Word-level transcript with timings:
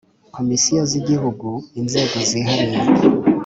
Komisiyo 0.35 0.81
z’Igihugu, 0.91 1.49
Inzego 1.81 2.17
Zihariye 2.29 2.79